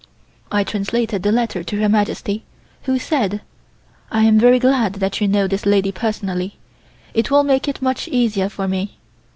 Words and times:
I 0.51 0.63
translated 0.63 1.21
the 1.21 1.31
letter 1.31 1.63
to 1.63 1.77
Her 1.79 1.87
Majesty, 1.87 2.43
who 2.85 2.97
said: 2.97 3.41
"I 4.09 4.23
am 4.23 4.39
very 4.39 4.57
glad 4.57 4.93
that 4.95 5.21
you 5.21 5.27
know 5.27 5.45
this 5.47 5.67
lady 5.67 5.91
personally. 5.91 6.57
It 7.13 7.29
will 7.29 7.43
make 7.43 7.67
it 7.67 7.83
much 7.83 8.07
easier 8.07 8.49
for 8.49 8.67
me. 8.67 8.97